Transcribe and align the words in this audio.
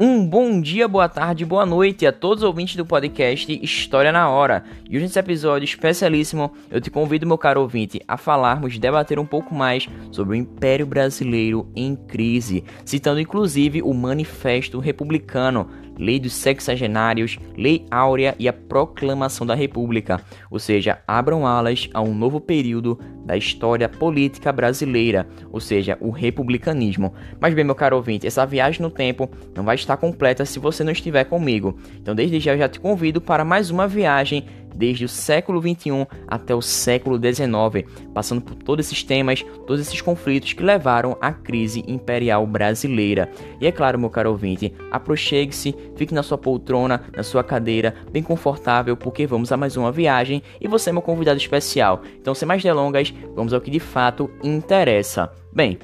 Um 0.00 0.24
bom 0.24 0.60
dia, 0.60 0.86
boa 0.86 1.08
tarde, 1.08 1.44
boa 1.44 1.66
noite 1.66 2.06
a 2.06 2.12
todos 2.12 2.44
os 2.44 2.46
ouvintes 2.46 2.76
do 2.76 2.86
podcast 2.86 3.52
História 3.60 4.12
na 4.12 4.30
Hora. 4.30 4.62
E 4.88 4.94
hoje 4.94 5.06
nesse 5.06 5.18
episódio 5.18 5.64
especialíssimo, 5.64 6.52
eu 6.70 6.80
te 6.80 6.88
convido, 6.88 7.26
meu 7.26 7.36
caro 7.36 7.62
ouvinte, 7.62 8.00
a 8.06 8.16
falarmos, 8.16 8.78
debater 8.78 9.18
um 9.18 9.26
pouco 9.26 9.52
mais 9.52 9.88
sobre 10.12 10.34
o 10.34 10.38
Império 10.38 10.86
Brasileiro 10.86 11.68
em 11.74 11.96
crise, 11.96 12.62
citando 12.84 13.18
inclusive 13.18 13.82
o 13.82 13.92
Manifesto 13.92 14.78
Republicano, 14.78 15.68
Lei 15.98 16.20
dos 16.20 16.32
Sexagenários, 16.32 17.38
Lei 17.56 17.84
Áurea 17.90 18.34
e 18.38 18.48
a 18.48 18.52
Proclamação 18.52 19.46
da 19.46 19.54
República, 19.54 20.20
ou 20.50 20.58
seja, 20.58 21.00
abram 21.06 21.46
alas 21.46 21.88
a 21.92 22.00
um 22.00 22.14
novo 22.14 22.40
período 22.40 22.98
da 23.24 23.36
história 23.36 23.88
política 23.88 24.50
brasileira, 24.52 25.26
ou 25.50 25.60
seja, 25.60 25.98
o 26.00 26.10
republicanismo. 26.10 27.12
Mas 27.40 27.52
bem, 27.52 27.64
meu 27.64 27.74
caro 27.74 27.96
ouvinte, 27.96 28.26
essa 28.26 28.46
viagem 28.46 28.80
no 28.80 28.90
tempo 28.90 29.28
não 29.54 29.64
vai 29.64 29.74
estar 29.74 29.96
completa 29.96 30.44
se 30.46 30.58
você 30.58 30.82
não 30.82 30.92
estiver 30.92 31.24
comigo. 31.24 31.76
Então, 32.00 32.14
desde 32.14 32.40
já 32.40 32.52
eu 32.54 32.58
já 32.58 32.68
te 32.68 32.80
convido 32.80 33.20
para 33.20 33.44
mais 33.44 33.70
uma 33.70 33.86
viagem 33.86 34.46
desde 34.78 35.04
o 35.04 35.08
século 35.08 35.60
21 35.60 36.06
até 36.26 36.54
o 36.54 36.62
século 36.62 37.18
19, 37.18 37.84
passando 38.14 38.40
por 38.40 38.54
todos 38.54 38.86
esses 38.86 39.02
temas, 39.02 39.44
todos 39.66 39.80
esses 39.80 40.00
conflitos 40.00 40.52
que 40.52 40.62
levaram 40.62 41.18
à 41.20 41.32
crise 41.32 41.84
imperial 41.88 42.46
brasileira. 42.46 43.28
E 43.60 43.66
é 43.66 43.72
claro, 43.72 43.98
meu 43.98 44.08
caro 44.08 44.30
ouvinte, 44.30 44.72
aproxegue-se, 44.90 45.74
fique 45.96 46.14
na 46.14 46.22
sua 46.22 46.38
poltrona, 46.38 47.02
na 47.14 47.24
sua 47.24 47.42
cadeira, 47.42 47.94
bem 48.12 48.22
confortável, 48.22 48.96
porque 48.96 49.26
vamos 49.26 49.50
a 49.50 49.56
mais 49.56 49.76
uma 49.76 49.90
viagem 49.90 50.42
e 50.60 50.68
você 50.68 50.90
é 50.90 50.92
meu 50.92 51.02
convidado 51.02 51.38
especial. 51.38 52.02
Então, 52.20 52.34
sem 52.34 52.46
mais 52.46 52.62
delongas, 52.62 53.12
vamos 53.34 53.52
ao 53.52 53.60
que 53.60 53.70
de 53.70 53.80
fato 53.80 54.30
interessa. 54.42 55.32
Bem, 55.52 55.78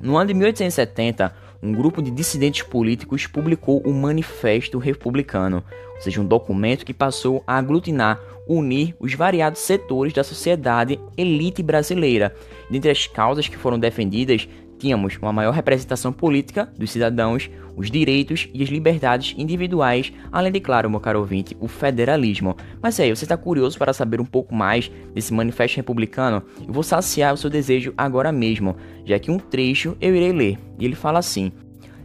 no 0.00 0.16
ano 0.16 0.28
de 0.28 0.34
1870, 0.34 1.45
um 1.62 1.72
grupo 1.72 2.02
de 2.02 2.10
dissidentes 2.10 2.62
políticos 2.62 3.26
publicou 3.26 3.80
o 3.84 3.92
Manifesto 3.92 4.78
Republicano, 4.78 5.64
ou 5.94 6.00
seja, 6.00 6.20
um 6.20 6.26
documento 6.26 6.84
que 6.84 6.94
passou 6.94 7.42
a 7.46 7.56
aglutinar, 7.56 8.20
unir 8.46 8.94
os 9.00 9.14
variados 9.14 9.60
setores 9.60 10.12
da 10.12 10.22
sociedade 10.22 11.00
elite 11.16 11.62
brasileira. 11.62 12.34
Dentre 12.70 12.90
as 12.90 13.06
causas 13.06 13.48
que 13.48 13.56
foram 13.56 13.78
defendidas, 13.78 14.48
tínhamos 14.86 15.18
uma 15.20 15.32
maior 15.32 15.52
representação 15.52 16.12
política 16.12 16.70
dos 16.78 16.92
cidadãos, 16.92 17.50
os 17.74 17.90
direitos 17.90 18.48
e 18.54 18.62
as 18.62 18.68
liberdades 18.68 19.34
individuais, 19.36 20.12
além 20.30 20.52
de, 20.52 20.60
claro, 20.60 20.88
meu 20.88 21.00
caro 21.00 21.18
ouvinte, 21.18 21.56
o 21.58 21.66
federalismo. 21.66 22.56
Mas 22.80 23.00
aí, 23.00 23.14
você 23.14 23.24
está 23.24 23.36
curioso 23.36 23.76
para 23.76 23.92
saber 23.92 24.20
um 24.20 24.24
pouco 24.24 24.54
mais 24.54 24.90
desse 25.12 25.34
manifesto 25.34 25.76
republicano? 25.76 26.40
Eu 26.66 26.72
vou 26.72 26.84
saciar 26.84 27.34
o 27.34 27.36
seu 27.36 27.50
desejo 27.50 27.92
agora 27.96 28.30
mesmo, 28.30 28.76
já 29.04 29.18
que 29.18 29.30
um 29.30 29.38
trecho 29.38 29.96
eu 30.00 30.14
irei 30.14 30.32
ler, 30.32 30.58
e 30.78 30.84
ele 30.84 30.94
fala 30.94 31.18
assim. 31.18 31.50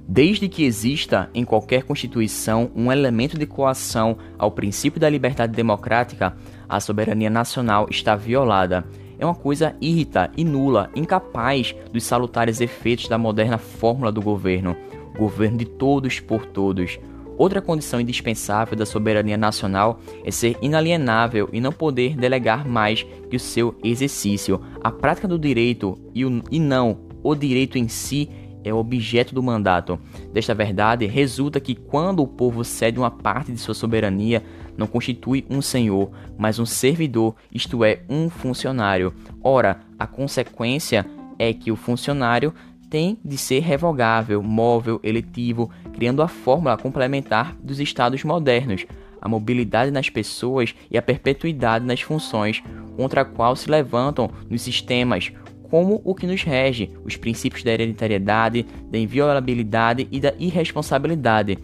Desde 0.07 0.49
que 0.49 0.65
exista 0.65 1.29
em 1.33 1.45
qualquer 1.45 1.83
Constituição 1.83 2.71
um 2.75 2.91
elemento 2.91 3.37
de 3.37 3.45
coação 3.45 4.17
ao 4.37 4.51
princípio 4.51 4.99
da 4.99 5.07
liberdade 5.07 5.53
democrática, 5.53 6.35
a 6.67 6.79
soberania 6.79 7.29
nacional 7.29 7.87
está 7.89 8.15
violada 8.15 8.83
é 9.21 9.25
uma 9.25 9.35
coisa 9.35 9.75
irrita 9.79 10.31
e 10.35 10.43
nula, 10.43 10.89
incapaz 10.95 11.75
dos 11.93 12.03
salutares 12.03 12.59
efeitos 12.59 13.07
da 13.07 13.19
moderna 13.19 13.59
fórmula 13.59 14.11
do 14.11 14.19
governo, 14.19 14.75
governo 15.15 15.59
de 15.59 15.65
todos 15.65 16.19
por 16.19 16.43
todos. 16.47 16.99
Outra 17.37 17.61
condição 17.61 18.01
indispensável 18.01 18.75
da 18.75 18.85
soberania 18.85 19.37
nacional 19.37 19.99
é 20.25 20.31
ser 20.31 20.57
inalienável 20.59 21.47
e 21.53 21.61
não 21.61 21.71
poder 21.71 22.17
delegar 22.17 22.67
mais 22.67 23.03
que 23.29 23.35
o 23.35 23.39
seu 23.39 23.75
exercício. 23.83 24.59
A 24.83 24.91
prática 24.91 25.27
do 25.27 25.37
direito 25.37 25.97
e, 26.15 26.25
o, 26.25 26.41
e 26.51 26.59
não 26.59 26.97
o 27.23 27.35
direito 27.35 27.77
em 27.77 27.87
si 27.87 28.27
é 28.63 28.73
o 28.73 28.77
objeto 28.77 29.33
do 29.33 29.43
mandato. 29.43 29.99
Desta 30.33 30.53
verdade, 30.53 31.05
resulta 31.05 31.59
que 31.59 31.75
quando 31.75 32.21
o 32.21 32.27
povo 32.27 32.63
cede 32.63 32.99
uma 32.99 33.11
parte 33.11 33.51
de 33.51 33.59
sua 33.59 33.73
soberania, 33.73 34.43
não 34.81 34.87
constitui 34.87 35.45
um 35.49 35.61
senhor, 35.61 36.11
mas 36.37 36.59
um 36.59 36.65
servidor, 36.65 37.35
isto 37.53 37.85
é, 37.85 38.01
um 38.09 38.29
funcionário. 38.29 39.13
Ora, 39.41 39.79
a 39.97 40.05
consequência 40.05 41.05
é 41.39 41.53
que 41.53 41.71
o 41.71 41.75
funcionário 41.75 42.53
tem 42.89 43.17
de 43.23 43.37
ser 43.37 43.59
revogável, 43.59 44.43
móvel, 44.43 44.99
eletivo, 45.01 45.71
criando 45.93 46.21
a 46.21 46.27
fórmula 46.27 46.75
complementar 46.77 47.55
dos 47.63 47.79
estados 47.79 48.23
modernos, 48.23 48.85
a 49.21 49.29
mobilidade 49.29 49.91
nas 49.91 50.09
pessoas 50.09 50.75
e 50.89 50.97
a 50.97 51.01
perpetuidade 51.01 51.85
nas 51.85 52.01
funções, 52.01 52.61
contra 52.97 53.21
a 53.21 53.25
qual 53.25 53.55
se 53.55 53.69
levantam 53.69 54.29
nos 54.49 54.61
sistemas 54.61 55.31
como 55.69 56.01
o 56.03 56.13
que 56.13 56.27
nos 56.27 56.43
rege, 56.43 56.91
os 57.05 57.15
princípios 57.15 57.63
da 57.63 57.71
hereditariedade, 57.71 58.65
da 58.89 58.97
inviolabilidade 58.97 60.05
e 60.11 60.19
da 60.19 60.33
irresponsabilidade. 60.37 61.57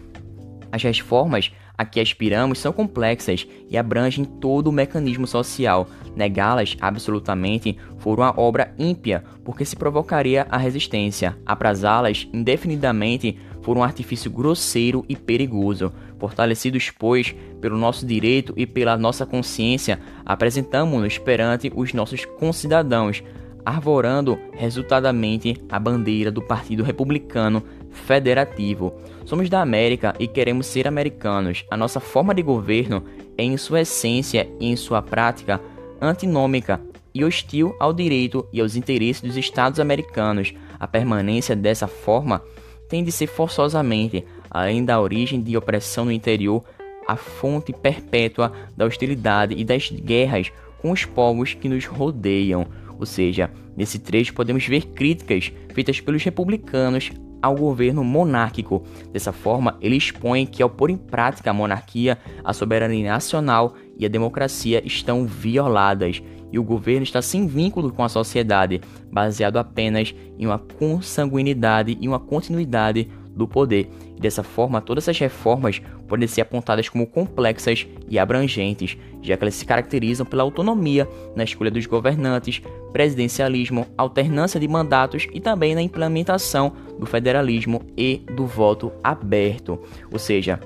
As 0.71 0.81
reformas 0.81 1.51
a 1.77 1.85
que 1.85 1.99
aspiramos 1.99 2.59
são 2.59 2.73
complexas 2.73 3.47
e 3.69 3.77
abrangem 3.77 4.25
todo 4.25 4.67
o 4.67 4.71
mecanismo 4.71 5.27
social. 5.27 5.87
Negá-las 6.15 6.75
absolutamente 6.81 7.77
for 7.99 8.19
uma 8.19 8.33
obra 8.39 8.73
ímpia, 8.79 9.23
porque 9.43 9.63
se 9.63 9.75
provocaria 9.75 10.47
a 10.49 10.57
resistência. 10.57 11.37
Aprazá-las 11.45 12.27
indefinidamente 12.33 13.37
for 13.61 13.77
um 13.77 13.83
artifício 13.83 14.31
grosseiro 14.31 15.05
e 15.07 15.15
perigoso. 15.15 15.93
Fortalecidos, 16.17 16.89
pois, 16.89 17.35
pelo 17.61 17.77
nosso 17.77 18.05
direito 18.05 18.53
e 18.57 18.65
pela 18.65 18.97
nossa 18.97 19.25
consciência, 19.25 19.99
apresentamos-nos 20.25 21.17
perante 21.17 21.71
os 21.75 21.93
nossos 21.93 22.25
concidadãos 22.25 23.23
arvorando 23.67 24.39
resultadamente 24.53 25.61
a 25.69 25.77
bandeira 25.77 26.31
do 26.31 26.41
Partido 26.41 26.83
Republicano 26.83 27.61
Federativo. 27.97 28.93
Somos 29.25 29.49
da 29.49 29.61
América 29.61 30.15
e 30.19 30.27
queremos 30.27 30.67
ser 30.67 30.87
americanos. 30.87 31.65
A 31.69 31.75
nossa 31.75 31.99
forma 31.99 32.33
de 32.33 32.41
governo 32.41 33.03
é, 33.37 33.43
em 33.43 33.57
sua 33.57 33.81
essência 33.81 34.49
e 34.59 34.67
em 34.67 34.75
sua 34.75 35.01
prática, 35.01 35.59
antinômica 35.99 36.79
e 37.13 37.25
hostil 37.25 37.75
ao 37.79 37.91
direito 37.91 38.47
e 38.53 38.61
aos 38.61 38.75
interesses 38.75 39.21
dos 39.21 39.35
Estados 39.35 39.79
americanos. 39.79 40.53
A 40.79 40.87
permanência 40.87 41.55
dessa 41.55 41.87
forma 41.87 42.41
tem 42.87 43.03
de 43.03 43.11
ser 43.11 43.27
forçosamente, 43.27 44.23
além 44.49 44.85
da 44.85 45.01
origem 45.01 45.41
de 45.41 45.57
opressão 45.57 46.05
no 46.05 46.11
interior, 46.11 46.63
a 47.07 47.15
fonte 47.15 47.73
perpétua 47.73 48.51
da 48.75 48.85
hostilidade 48.85 49.55
e 49.57 49.63
das 49.63 49.89
guerras 49.89 50.51
com 50.77 50.91
os 50.91 51.05
povos 51.05 51.53
que 51.53 51.67
nos 51.67 51.85
rodeiam. 51.85 52.67
Ou 52.99 53.05
seja, 53.05 53.51
nesse 53.75 53.99
trecho 53.99 54.33
podemos 54.33 54.65
ver 54.65 54.85
críticas 54.87 55.51
feitas 55.73 55.99
pelos 55.99 56.23
republicanos 56.23 57.11
ao 57.41 57.55
governo 57.55 58.03
monárquico. 58.03 58.83
Dessa 59.11 59.31
forma, 59.31 59.77
ele 59.81 59.95
expõe 59.95 60.45
que 60.45 60.61
ao 60.61 60.69
pôr 60.69 60.89
em 60.89 60.97
prática 60.97 61.51
a 61.51 61.53
monarquia, 61.53 62.17
a 62.43 62.53
soberania 62.53 63.11
nacional 63.11 63.73
e 63.97 64.05
a 64.05 64.09
democracia 64.09 64.81
estão 64.85 65.25
violadas 65.25 66.21
e 66.51 66.57
o 66.57 66.63
governo 66.63 67.03
está 67.03 67.21
sem 67.21 67.45
vínculo 67.45 67.91
com 67.91 68.03
a 68.03 68.09
sociedade, 68.09 68.81
baseado 69.11 69.57
apenas 69.57 70.15
em 70.37 70.45
uma 70.45 70.59
consanguinidade 70.59 71.97
e 71.99 72.07
uma 72.07 72.19
continuidade 72.19 73.09
do 73.37 73.47
poder. 73.47 73.89
Dessa 74.19 74.43
forma, 74.43 74.81
todas 74.81 75.05
essas 75.05 75.19
reformas 75.19 75.81
podem 76.07 76.27
ser 76.27 76.41
apontadas 76.41 76.89
como 76.89 77.05
complexas 77.05 77.85
e 78.09 78.17
abrangentes, 78.17 78.97
já 79.21 79.37
que 79.37 79.43
elas 79.43 79.55
se 79.55 79.65
caracterizam 79.65 80.25
pela 80.25 80.43
autonomia 80.43 81.07
na 81.35 81.43
escolha 81.43 81.71
dos 81.71 81.85
governantes, 81.85 82.61
presidencialismo, 82.91 83.85
alternância 83.97 84.59
de 84.59 84.67
mandatos 84.67 85.27
e 85.31 85.39
também 85.39 85.75
na 85.75 85.81
implementação 85.81 86.73
do 86.99 87.05
federalismo 87.05 87.81
e 87.95 88.23
do 88.35 88.45
voto 88.45 88.91
aberto. 89.03 89.79
Ou 90.11 90.17
seja, 90.17 90.59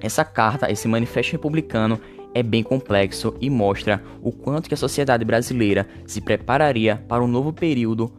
essa 0.00 0.24
carta, 0.24 0.70
esse 0.70 0.86
manifesto 0.86 1.32
republicano 1.32 1.98
é 2.34 2.42
bem 2.42 2.62
complexo 2.62 3.34
e 3.40 3.48
mostra 3.48 4.02
o 4.22 4.32
quanto 4.32 4.68
que 4.68 4.74
a 4.74 4.76
sociedade 4.76 5.24
brasileira 5.24 5.86
se 6.06 6.20
prepararia 6.20 7.02
para 7.08 7.22
um 7.22 7.28
novo 7.28 7.52
período 7.52 8.12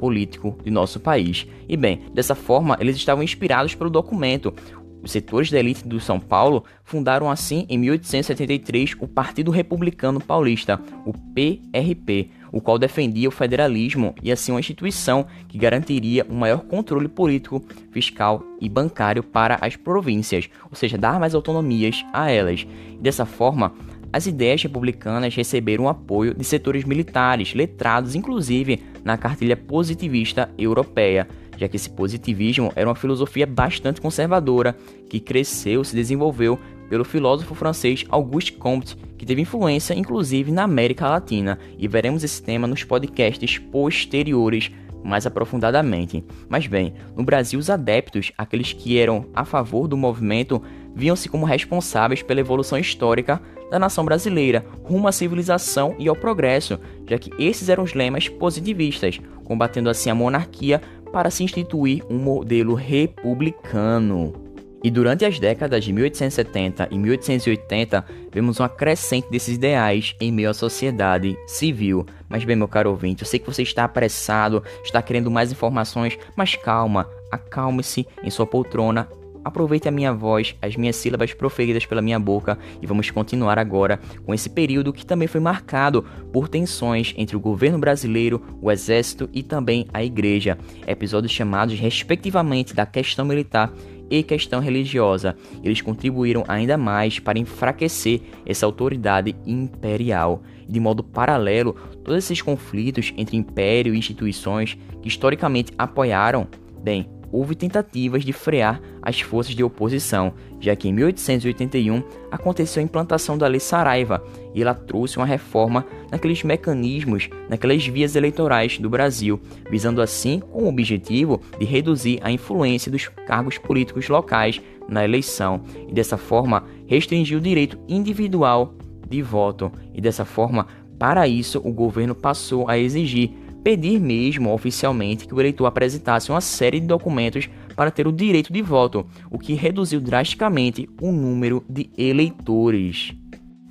político 0.00 0.58
de 0.64 0.70
nosso 0.70 0.98
país. 0.98 1.46
E 1.68 1.76
bem, 1.76 2.00
dessa 2.14 2.34
forma, 2.34 2.78
eles 2.80 2.96
estavam 2.96 3.22
inspirados 3.22 3.74
pelo 3.74 3.90
documento. 3.90 4.54
Os 5.02 5.12
setores 5.12 5.50
da 5.50 5.58
elite 5.58 5.86
do 5.86 6.00
São 6.00 6.18
Paulo 6.18 6.64
fundaram 6.84 7.30
assim 7.30 7.66
em 7.68 7.78
1873 7.78 8.96
o 9.00 9.06
Partido 9.06 9.50
Republicano 9.50 10.20
Paulista, 10.20 10.80
o 11.06 11.12
PRP, 11.12 12.30
o 12.52 12.60
qual 12.60 12.78
defendia 12.78 13.28
o 13.28 13.32
federalismo 13.32 14.14
e 14.22 14.32
assim 14.32 14.52
uma 14.52 14.60
instituição 14.60 15.26
que 15.48 15.56
garantiria 15.56 16.26
um 16.28 16.34
maior 16.34 16.60
controle 16.64 17.08
político, 17.08 17.64
fiscal 17.90 18.42
e 18.60 18.68
bancário 18.68 19.22
para 19.22 19.58
as 19.60 19.76
províncias, 19.76 20.50
ou 20.64 20.76
seja, 20.76 20.98
dar 20.98 21.18
mais 21.18 21.34
autonomias 21.34 22.04
a 22.12 22.30
elas. 22.30 22.66
Dessa 23.00 23.24
forma, 23.24 23.72
as 24.12 24.26
ideias 24.26 24.62
republicanas 24.62 25.34
receberam 25.34 25.88
apoio 25.88 26.34
de 26.34 26.44
setores 26.44 26.84
militares, 26.84 27.54
letrados 27.54 28.14
inclusive 28.14 28.82
na 29.04 29.16
cartilha 29.16 29.56
positivista 29.56 30.50
europeia, 30.58 31.28
já 31.56 31.68
que 31.68 31.76
esse 31.76 31.90
positivismo 31.90 32.72
era 32.74 32.88
uma 32.88 32.94
filosofia 32.94 33.46
bastante 33.46 34.00
conservadora 34.00 34.76
que 35.08 35.20
cresceu, 35.20 35.84
se 35.84 35.94
desenvolveu 35.94 36.58
pelo 36.88 37.04
filósofo 37.04 37.54
francês 37.54 38.04
Auguste 38.08 38.54
Comte, 38.54 38.96
que 39.16 39.24
teve 39.24 39.42
influência 39.42 39.94
inclusive 39.94 40.50
na 40.50 40.64
América 40.64 41.08
Latina, 41.08 41.58
e 41.78 41.86
veremos 41.86 42.24
esse 42.24 42.42
tema 42.42 42.66
nos 42.66 42.82
podcasts 42.82 43.58
posteriores. 43.58 44.70
mais 45.02 45.24
aprofundadamente. 45.26 46.22
Mas 46.46 46.66
bem, 46.66 46.92
no 47.16 47.24
Brasil, 47.24 47.58
os 47.58 47.70
adeptos, 47.70 48.32
aqueles 48.36 48.74
que 48.74 48.98
eram 48.98 49.24
a 49.34 49.46
favor 49.46 49.88
do 49.88 49.96
movimento, 49.96 50.62
viam-se 50.94 51.26
como 51.26 51.46
responsáveis 51.46 52.22
pela 52.22 52.40
evolução 52.40 52.78
histórica 52.78 53.40
da 53.70 53.78
nação 53.78 54.04
brasileira 54.04 54.64
rumo 54.82 55.08
à 55.08 55.12
civilização 55.12 55.94
e 55.98 56.08
ao 56.08 56.16
progresso, 56.16 56.78
já 57.08 57.18
que 57.18 57.30
esses 57.38 57.68
eram 57.68 57.84
os 57.84 57.94
lemas 57.94 58.28
positivistas, 58.28 59.20
combatendo 59.44 59.88
assim 59.88 60.10
a 60.10 60.14
monarquia 60.14 60.80
para 61.12 61.30
se 61.30 61.42
instituir 61.42 62.04
um 62.10 62.18
modelo 62.18 62.74
republicano. 62.74 64.50
E 64.82 64.90
durante 64.90 65.26
as 65.26 65.38
décadas 65.38 65.84
de 65.84 65.92
1870 65.92 66.88
e 66.90 66.98
1880, 66.98 68.04
vemos 68.32 68.58
uma 68.58 68.68
crescente 68.68 69.30
desses 69.30 69.56
ideais 69.56 70.16
em 70.18 70.32
meio 70.32 70.48
à 70.48 70.54
sociedade 70.54 71.36
civil. 71.46 72.06
Mas 72.28 72.44
bem, 72.44 72.56
meu 72.56 72.66
caro 72.66 72.90
ouvinte, 72.90 73.22
eu 73.22 73.28
sei 73.28 73.38
que 73.38 73.46
você 73.46 73.62
está 73.62 73.84
apressado, 73.84 74.62
está 74.82 75.02
querendo 75.02 75.30
mais 75.30 75.52
informações, 75.52 76.18
mas 76.34 76.56
calma, 76.56 77.06
acalme-se 77.30 78.06
em 78.22 78.30
sua 78.30 78.46
poltrona 78.46 79.06
Aproveite 79.44 79.88
a 79.88 79.90
minha 79.90 80.12
voz, 80.12 80.54
as 80.60 80.76
minhas 80.76 80.96
sílabas 80.96 81.32
proferidas 81.32 81.86
pela 81.86 82.02
minha 82.02 82.18
boca 82.18 82.58
e 82.80 82.86
vamos 82.86 83.10
continuar 83.10 83.58
agora 83.58 83.98
com 84.24 84.34
esse 84.34 84.50
período 84.50 84.92
que 84.92 85.06
também 85.06 85.28
foi 85.28 85.40
marcado 85.40 86.04
por 86.32 86.48
tensões 86.48 87.14
entre 87.16 87.36
o 87.36 87.40
governo 87.40 87.78
brasileiro, 87.78 88.42
o 88.60 88.70
exército 88.70 89.28
e 89.32 89.42
também 89.42 89.86
a 89.92 90.04
igreja. 90.04 90.58
Episódios 90.86 91.32
chamados 91.32 91.78
respectivamente 91.78 92.74
da 92.74 92.84
questão 92.84 93.24
militar 93.24 93.72
e 94.10 94.22
questão 94.22 94.60
religiosa. 94.60 95.36
Eles 95.62 95.80
contribuíram 95.80 96.44
ainda 96.48 96.76
mais 96.76 97.18
para 97.18 97.38
enfraquecer 97.38 98.20
essa 98.44 98.66
autoridade 98.66 99.36
imperial. 99.46 100.42
De 100.68 100.80
modo 100.80 101.02
paralelo, 101.02 101.74
todos 102.04 102.24
esses 102.24 102.42
conflitos 102.42 103.14
entre 103.16 103.36
império 103.36 103.94
e 103.94 103.98
instituições 103.98 104.76
que 105.00 105.08
historicamente 105.08 105.72
apoiaram, 105.78 106.48
bem, 106.82 107.08
houve 107.32 107.54
tentativas 107.54 108.24
de 108.24 108.32
frear 108.32 108.80
as 109.02 109.20
forças 109.20 109.54
de 109.54 109.62
oposição, 109.62 110.32
já 110.58 110.74
que 110.74 110.88
em 110.88 110.92
1881 110.92 112.02
aconteceu 112.30 112.80
a 112.80 112.84
implantação 112.84 113.38
da 113.38 113.46
Lei 113.46 113.60
Saraiva 113.60 114.22
e 114.54 114.62
ela 114.62 114.74
trouxe 114.74 115.16
uma 115.16 115.26
reforma 115.26 115.86
naqueles 116.10 116.42
mecanismos, 116.42 117.28
naquelas 117.48 117.86
vias 117.86 118.16
eleitorais 118.16 118.78
do 118.78 118.90
Brasil, 118.90 119.40
visando 119.70 120.02
assim 120.02 120.40
com 120.40 120.64
o 120.64 120.68
objetivo 120.68 121.40
de 121.58 121.64
reduzir 121.64 122.18
a 122.22 122.30
influência 122.30 122.90
dos 122.90 123.08
cargos 123.26 123.58
políticos 123.58 124.08
locais 124.08 124.60
na 124.88 125.04
eleição 125.04 125.62
e 125.88 125.92
dessa 125.92 126.16
forma 126.16 126.64
restringir 126.86 127.38
o 127.38 127.40
direito 127.40 127.78
individual 127.88 128.74
de 129.08 129.22
voto 129.22 129.72
e 129.94 130.00
dessa 130.00 130.24
forma 130.24 130.66
para 130.98 131.26
isso 131.26 131.60
o 131.64 131.72
governo 131.72 132.14
passou 132.14 132.68
a 132.68 132.78
exigir 132.78 133.30
pedir 133.62 134.00
mesmo 134.00 134.52
oficialmente 134.52 135.26
que 135.26 135.34
o 135.34 135.40
eleitor 135.40 135.66
apresentasse 135.66 136.30
uma 136.30 136.40
série 136.40 136.80
de 136.80 136.86
documentos 136.86 137.48
para 137.76 137.90
ter 137.90 138.06
o 138.06 138.12
direito 138.12 138.52
de 138.52 138.62
voto, 138.62 139.06
o 139.30 139.38
que 139.38 139.54
reduziu 139.54 140.00
drasticamente 140.00 140.88
o 141.00 141.12
número 141.12 141.64
de 141.68 141.90
eleitores. 141.96 143.14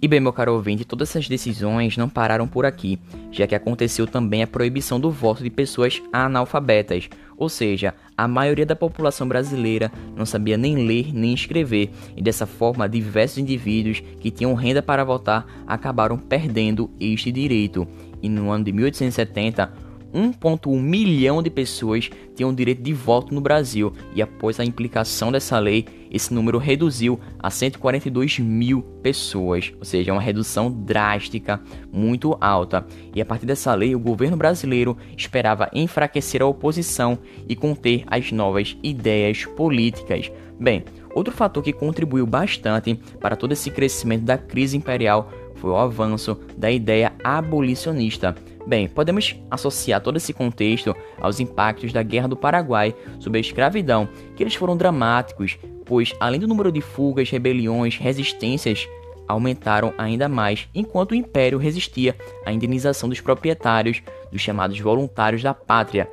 E 0.02 0.08
bem, 0.08 0.22
meu 0.22 0.32
caro 0.32 0.54
ouvinte, 0.54 0.86
todas 0.86 1.10
essas 1.10 1.28
decisões 1.28 1.98
não 1.98 2.08
pararam 2.08 2.48
por 2.48 2.66
aqui, 2.66 2.98
já 3.32 3.46
que 3.46 3.54
aconteceu 3.54 4.08
também 4.08 4.42
a 4.42 4.48
proibição 4.48 4.98
do 4.98 5.12
voto 5.12 5.44
de 5.44 5.50
pessoas 5.50 6.02
analfabetas, 6.14 7.10
ou 7.36 7.50
seja, 7.50 7.94
a 8.18 8.26
maioria 8.26 8.66
da 8.66 8.78
população 8.78 9.28
brasileira 9.28 9.92
não 10.16 10.26
sabia 10.26 10.56
nem 10.56 10.88
ler 10.88 11.14
nem 11.14 11.34
escrever, 11.34 11.90
e 12.16 12.22
dessa 12.22 12.46
forma 12.46 12.88
diversos 12.88 13.40
indivíduos 13.40 14.00
que 14.22 14.32
tinham 14.32 14.54
renda 14.54 14.82
para 14.82 15.04
votar 15.04 15.46
acabaram 15.68 16.18
perdendo 16.18 16.90
este 16.98 17.30
direito. 17.30 17.86
E 18.22 18.30
no 18.30 18.52
ano 18.52 18.64
de 18.64 18.72
1870, 18.72 19.90
1,1 20.14 20.82
milhão 20.82 21.42
de 21.42 21.50
pessoas 21.50 22.10
tinham 22.36 22.54
direito 22.54 22.82
de 22.82 22.94
voto 22.94 23.34
no 23.34 23.42
Brasil, 23.42 23.94
e 24.16 24.22
após 24.22 24.60
a 24.60 24.66
implicação 24.66 25.32
dessa 25.32 25.60
lei, 25.60 25.86
esse 26.12 26.34
número 26.34 26.58
reduziu 26.58 27.20
a 27.38 27.52
142 27.52 28.40
mil 28.40 28.82
pessoas, 29.04 29.72
ou 29.78 29.86
seja, 29.86 30.12
uma 30.12 30.22
redução 30.22 30.72
drástica, 30.72 31.62
muito 31.92 32.36
alta. 32.42 32.86
E 33.14 33.22
a 33.22 33.26
partir 33.26 33.46
dessa 33.46 33.74
lei, 33.76 33.94
o 33.94 34.00
governo 34.00 34.38
brasileiro 34.38 34.98
esperava 35.16 35.70
enfraquecer 35.74 36.42
a 36.42 36.48
oposição 36.48 37.20
e 37.48 37.56
conter 37.56 38.04
as 38.08 38.32
novas 38.32 38.76
ideias 38.82 39.46
políticas. 39.46 40.32
Bem, 40.60 40.84
outro 41.14 41.34
fator 41.34 41.64
que 41.64 41.72
contribuiu 41.72 42.26
bastante 42.26 42.96
para 43.20 43.36
todo 43.36 43.52
esse 43.52 43.70
crescimento 43.70 44.24
da 44.24 44.38
crise 44.38 44.76
imperial 44.76 45.32
foi 45.60 45.72
o 45.72 45.78
avanço 45.78 46.40
da 46.58 46.72
ideia 46.72 47.14
abolicionista. 47.24 48.36
Bem, 48.66 48.88
podemos 48.88 49.36
associar 49.50 50.02
todo 50.02 50.18
esse 50.18 50.34
contexto 50.34 50.96
aos 51.20 51.40
impactos 51.40 51.92
da 51.92 52.04
Guerra 52.04 52.28
do 52.28 52.36
Paraguai 52.36 52.96
sobre 53.20 53.38
a 53.38 53.42
escravidão, 53.42 54.08
que 54.36 54.44
eles 54.44 54.56
foram 54.56 54.78
dramáticos, 54.78 55.58
pois 55.86 56.14
além 56.20 56.40
do 56.40 56.48
número 56.48 56.72
de 56.72 56.82
fugas, 56.82 57.30
rebeliões, 57.30 57.98
resistências 57.98 58.88
aumentaram 59.28 59.94
ainda 59.98 60.28
mais, 60.28 60.68
enquanto 60.74 61.12
o 61.12 61.16
império 61.16 61.60
resistia 61.60 62.16
à 62.46 62.52
indenização 62.52 63.08
dos 63.08 63.22
proprietários, 63.22 64.02
dos 64.32 64.42
chamados 64.42 64.80
voluntários 64.80 65.44
da 65.44 65.54
pátria, 65.54 66.10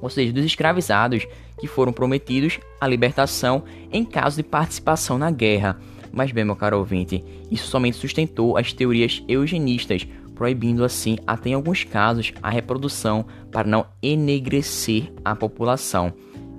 ou 0.00 0.10
seja, 0.10 0.32
dos 0.32 0.44
escravizados 0.44 1.26
que 1.58 1.66
foram 1.66 1.92
prometidos 1.92 2.58
a 2.80 2.86
libertação 2.86 3.64
em 3.92 4.04
caso 4.04 4.36
de 4.36 4.42
participação 4.42 5.18
na 5.18 5.30
guerra. 5.30 5.78
Mas 6.12 6.32
bem, 6.32 6.44
meu 6.44 6.56
caro 6.56 6.78
ouvinte, 6.78 7.24
isso 7.50 7.68
somente 7.68 7.96
sustentou 7.96 8.56
as 8.56 8.72
teorias 8.72 9.22
eugenistas, 9.28 10.06
proibindo 10.34 10.84
assim, 10.84 11.16
até 11.26 11.50
em 11.50 11.54
alguns 11.54 11.84
casos, 11.84 12.32
a 12.42 12.50
reprodução 12.50 13.26
para 13.50 13.68
não 13.68 13.86
enegrecer 14.02 15.12
a 15.24 15.34
população. 15.34 16.12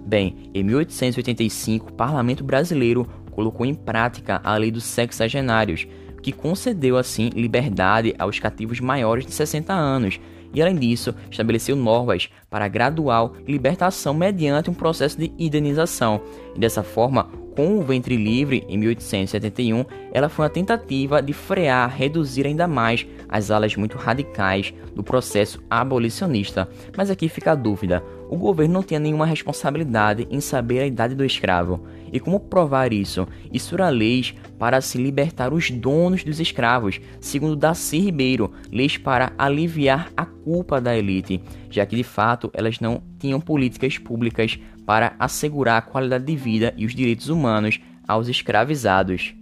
Bem, 0.05 0.49
em 0.53 0.63
1885, 0.63 1.89
o 1.89 1.93
parlamento 1.93 2.43
brasileiro 2.43 3.07
colocou 3.31 3.65
em 3.65 3.73
prática 3.73 4.41
a 4.43 4.57
lei 4.57 4.71
dos 4.71 4.83
sexagenários, 4.83 5.87
que 6.21 6.31
concedeu 6.31 6.97
assim 6.97 7.29
liberdade 7.29 8.13
aos 8.19 8.39
cativos 8.39 8.79
maiores 8.79 9.25
de 9.25 9.31
60 9.31 9.71
anos, 9.71 10.19
e 10.53 10.61
além 10.61 10.75
disso, 10.75 11.13
estabeleceu 11.29 11.75
normas 11.75 12.29
para 12.49 12.67
gradual 12.67 13.33
libertação 13.47 14.13
mediante 14.13 14.69
um 14.69 14.73
processo 14.73 15.17
de 15.17 15.31
indenização. 15.37 16.21
E 16.55 16.59
dessa 16.59 16.83
forma, 16.83 17.29
com 17.55 17.77
o 17.77 17.81
ventre 17.81 18.15
livre, 18.15 18.63
em 18.69 18.77
1871, 18.77 19.83
ela 20.13 20.29
foi 20.29 20.45
uma 20.45 20.49
tentativa 20.49 21.21
de 21.21 21.33
frear, 21.33 21.93
reduzir 21.93 22.47
ainda 22.47 22.67
mais 22.67 23.05
as 23.27 23.51
alas 23.51 23.75
muito 23.75 23.97
radicais 23.97 24.73
do 24.95 25.03
processo 25.03 25.61
abolicionista. 25.69 26.69
Mas 26.95 27.09
aqui 27.09 27.27
fica 27.27 27.51
a 27.51 27.55
dúvida: 27.55 28.01
o 28.29 28.37
governo 28.37 28.75
não 28.75 28.83
tinha 28.83 28.99
nenhuma 28.99 29.25
responsabilidade 29.25 30.25
em 30.31 30.39
saber 30.39 30.79
a 30.79 30.87
idade 30.87 31.15
do 31.15 31.25
escravo. 31.25 31.81
E 32.13 32.19
como 32.19 32.39
provar 32.39 32.93
isso? 32.93 33.27
Isso 33.51 33.75
era 33.75 33.89
leis 33.89 34.33
para 34.57 34.81
se 34.81 34.97
libertar 34.97 35.53
os 35.53 35.69
donos 35.69 36.23
dos 36.23 36.39
escravos, 36.39 37.01
segundo 37.19 37.55
Darcy 37.55 37.99
Ribeiro, 37.99 38.51
leis 38.71 38.97
para 38.97 39.33
aliviar 39.37 40.11
a 40.15 40.25
culpa 40.49 40.81
da 40.81 40.97
elite, 40.97 41.39
já 41.69 41.85
que 41.85 41.95
de 41.95 42.03
fato 42.03 42.49
elas 42.55 42.79
não 42.79 43.03
tinham 43.19 43.39
políticas 43.39 43.99
públicas 43.99 44.57
para 44.83 45.13
assegurar 45.19 45.77
a 45.77 45.81
qualidade 45.83 46.25
de 46.25 46.35
vida 46.35 46.73
e 46.75 46.87
os 46.87 46.95
direitos 46.95 47.29
humanos 47.29 47.79
aos 48.07 48.27
escravizados. 48.27 49.35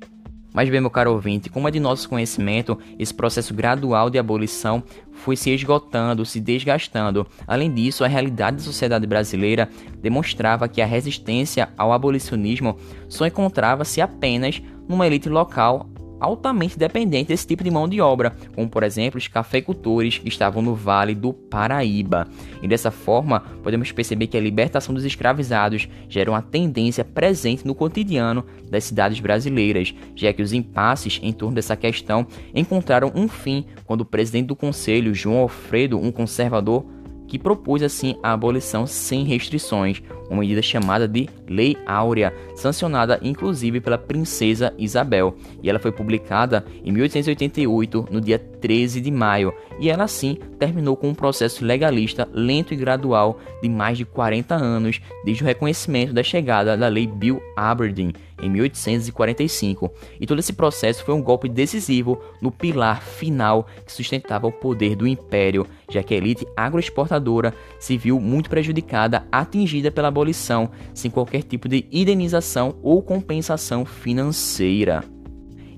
Mas 0.54 0.70
bem, 0.70 0.82
meu 0.82 0.90
caro 0.90 1.14
ouvinte, 1.14 1.50
como 1.50 1.66
é 1.66 1.72
de 1.72 1.80
nosso 1.80 2.10
conhecimento, 2.10 2.78
esse 3.00 3.14
processo 3.14 3.54
gradual 3.54 4.10
de 4.10 4.20
abolição 4.20 4.84
foi 5.14 5.38
se 5.38 5.50
esgotando, 5.50 6.26
se 6.26 6.42
desgastando. 6.42 7.26
Além 7.48 7.74
disso, 7.74 8.04
a 8.04 8.08
realidade 8.08 8.58
da 8.58 8.64
sociedade 8.64 9.08
brasileira 9.08 9.70
demonstrava 10.02 10.68
que 10.68 10.82
a 10.82 10.86
resistência 10.86 11.70
ao 11.78 11.94
abolicionismo 11.94 12.78
só 13.08 13.26
encontrava-se 13.26 14.02
apenas 14.02 14.62
numa 14.90 15.08
elite 15.08 15.30
local 15.30 15.90
altamente 16.20 16.78
dependente 16.78 17.30
desse 17.30 17.46
tipo 17.46 17.64
de 17.64 17.72
mão 17.72 17.88
de 17.88 18.02
obra, 18.02 18.36
como 18.54 18.70
por 18.70 18.84
exemplo 18.84 19.18
os 19.18 19.28
cafeicultores 19.28 20.18
que 20.18 20.28
estavam 20.28 20.62
no 20.62 20.76
Vale 20.76 21.16
do 21.16 21.34
Paraíba. 21.34 22.28
E 22.62 22.68
dessa 22.68 22.92
forma, 22.92 23.40
podemos 23.64 23.92
perceber 23.92 24.28
que 24.28 24.38
a 24.38 24.42
libertação 24.42 24.94
dos 24.94 25.06
escravizados 25.06 25.88
gera 26.10 26.32
uma 26.32 26.42
tendência 26.42 27.04
presente 27.04 27.66
no 27.66 27.76
cotidiano 27.76 28.46
das 28.70 28.84
cidades 28.84 29.20
brasileiras, 29.20 29.94
já 30.16 30.34
que 30.34 30.42
os 30.42 30.54
impasses 30.54 31.20
em 31.22 31.34
torno 31.34 31.56
dessa 31.56 31.76
questão 31.76 32.26
encontraram 32.54 33.12
um 33.16 33.28
fim 33.28 33.66
quando 33.86 34.02
o 34.02 34.06
presidente 34.06 34.48
do 34.48 34.56
conselho, 34.56 35.14
João 35.14 35.40
Alfredo, 35.40 35.98
um 35.98 36.12
conservador, 36.12 36.86
que 37.28 37.38
propôs 37.38 37.84
assim 37.84 38.16
a 38.24 38.32
abolição 38.32 38.88
sem 38.88 39.26
restrições, 39.26 40.02
uma 40.30 40.42
medida 40.42 40.62
chamada 40.62 41.08
de 41.08 41.28
Lei 41.48 41.78
Áurea, 41.86 42.34
sancionada 42.56 43.20
inclusive 43.22 43.80
pela 43.80 43.98
princesa 43.98 44.74
Isabel, 44.78 45.36
e 45.62 45.70
ela 45.70 45.80
foi 45.80 45.92
publicada 45.92 46.66
em 46.84 46.92
1888, 46.92 48.08
no 48.12 48.22
dia 48.22 48.40
13 48.40 49.02
de 49.02 49.12
maio, 49.12 49.54
e 49.80 49.90
ela 49.90 50.04
assim 50.04 50.38
terminou 50.60 50.96
com 50.96 51.10
um 51.10 51.16
processo 51.16 51.64
legalista 51.64 52.28
lento 52.34 52.74
e 52.74 52.78
gradual 52.78 53.40
de 53.62 53.70
mais 53.70 53.98
de 53.98 54.06
40 54.06 54.56
anos 54.56 55.02
desde 55.24 55.44
o 55.44 55.46
reconhecimento 55.46 56.14
da 56.14 56.24
chegada 56.24 56.76
da 56.76 56.88
Lei 56.88 57.08
Bill 57.08 57.42
Aberdeen 57.56 58.14
em 58.42 58.50
1845. 58.50 59.92
E 60.20 60.26
todo 60.26 60.40
esse 60.40 60.54
processo 60.54 61.04
foi 61.04 61.14
um 61.14 61.22
golpe 61.22 61.50
decisivo 61.50 62.22
no 62.42 62.52
pilar 62.52 63.02
final 63.02 63.68
que 63.86 63.92
sustentava 63.92 64.48
o 64.48 64.52
poder 64.52 64.96
do 64.96 65.08
império, 65.08 65.66
já 65.90 66.04
que 66.04 66.14
a 66.14 66.18
elite 66.18 66.48
agroexportadora 66.56 67.54
se 67.80 67.98
viu 67.98 68.20
muito 68.20 68.50
prejudicada, 68.50 69.26
atingida 69.32 69.92
pela 69.92 70.12
abolição, 70.18 70.70
sem 70.94 71.12
qualquer 71.12 71.44
tipo 71.44 71.70
de 71.70 71.88
indenização 71.92 72.78
ou 72.82 73.02
compensação 73.02 73.86
financeira. 73.86 75.04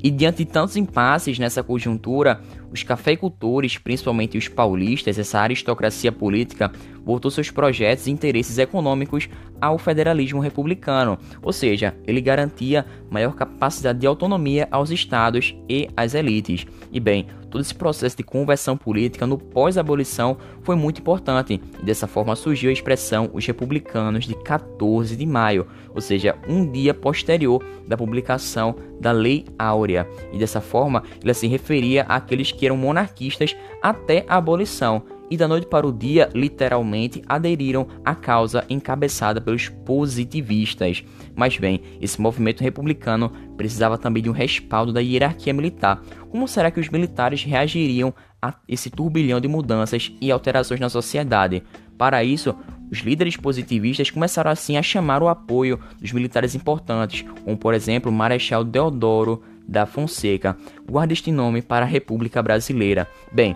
E 0.02 0.10
diante 0.10 0.46
de 0.46 0.46
tantos 0.46 0.78
impasses 0.78 1.38
nessa 1.38 1.62
conjuntura, 1.62 2.42
os 2.72 2.84
cafeicultores, 2.84 3.78
principalmente 3.78 4.38
os 4.38 4.48
paulistas, 4.48 5.20
essa 5.20 5.40
aristocracia 5.40 6.10
política, 6.10 6.72
voltou 7.04 7.30
seus 7.30 7.52
projetos 7.52 8.08
e 8.08 8.12
interesses 8.12 8.58
econômicos 8.58 9.28
ao 9.60 9.78
federalismo 9.78 10.40
republicano, 10.40 11.18
ou 11.42 11.52
seja, 11.52 11.98
ele 12.08 12.22
garantia 12.22 12.86
maior 13.10 13.36
capacidade 13.36 14.00
de 14.00 14.08
autonomia 14.08 14.70
aos 14.72 14.90
estados 14.90 15.54
e 15.68 15.90
às 15.98 16.14
elites. 16.14 16.66
E 16.94 17.00
bem, 17.00 17.28
todo 17.50 17.62
esse 17.62 17.74
processo 17.74 18.16
de 18.16 18.24
conversão 18.24 18.78
política 18.78 19.26
no 19.26 19.38
pós-abolição 19.38 20.38
foi 20.62 20.76
muito 20.76 21.02
importante, 21.02 21.62
e 21.82 21.86
dessa 21.86 22.08
forma 22.08 22.36
surgiu 22.36 22.70
a 22.70 22.74
expressão 22.74 23.30
os 23.34 23.46
republicanos 23.46 24.26
de 24.26 24.36
14 24.36 25.16
de 25.16 25.26
maio, 25.26 25.68
ou 25.94 26.02
seja, 26.02 26.36
um 26.48 26.70
dia 26.70 26.94
posterior 26.94 27.64
da 27.88 27.98
publicação 27.98 28.76
da 29.00 29.12
Lei 29.12 29.46
Áurea, 29.58 30.08
e 30.32 30.38
dessa 30.38 30.62
forma 30.62 31.04
ela 31.24 31.34
se 31.34 31.48
referia 31.48 32.04
àqueles 32.04 32.52
que 32.52 32.66
eram 32.66 32.78
monarquistas 32.78 33.56
até 33.82 34.26
a 34.28 34.38
abolição. 34.38 35.04
E 35.32 35.38
da 35.38 35.48
noite 35.48 35.68
para 35.68 35.86
o 35.86 35.92
dia, 35.92 36.28
literalmente, 36.34 37.22
aderiram 37.28 37.88
à 38.04 38.16
causa 38.16 38.66
encabeçada 38.68 39.40
pelos 39.40 39.70
positivistas. 39.70 41.04
Mas 41.40 41.58
bem, 41.58 41.80
esse 42.02 42.20
movimento 42.20 42.62
republicano 42.62 43.32
precisava 43.56 43.98
também 43.98 44.22
de 44.22 44.30
um 44.30 44.34
respaldo 44.34 44.92
da 44.92 45.00
hierarquia 45.00 45.54
militar. 45.54 46.02
Como 46.30 46.50
será 46.50 46.70
que 46.70 46.82
os 46.82 46.90
militares 46.90 47.46
reagiriam 47.46 48.14
a 48.42 48.54
esse 48.68 48.90
turbilhão 48.90 49.40
de 49.40 49.48
mudanças 49.48 50.12
e 50.20 50.30
alterações 50.34 50.82
na 50.82 50.90
sociedade? 50.90 51.64
Para 51.98 52.26
isso, 52.26 52.54
os 52.92 52.98
líderes 53.00 53.38
positivistas 53.38 54.12
começaram 54.12 54.52
assim 54.52 54.76
a 54.76 54.84
chamar 54.84 55.24
o 55.24 55.30
apoio 55.30 55.80
dos 55.98 56.12
militares 56.12 56.56
importantes, 56.56 57.24
como 57.46 57.58
por 57.58 57.74
exemplo 57.74 58.12
o 58.12 58.14
Marechal 58.14 58.66
Deodoro 58.66 59.42
da 59.66 59.86
Fonseca, 59.86 60.58
guarda 60.86 61.14
este 61.14 61.32
nome 61.32 61.62
para 61.62 61.86
a 61.86 61.88
República 61.88 62.44
Brasileira. 62.44 63.08
Bem, 63.32 63.56